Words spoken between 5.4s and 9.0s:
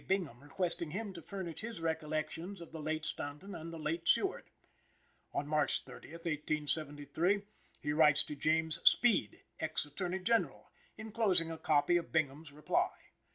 March 30th, 1873, he writes to James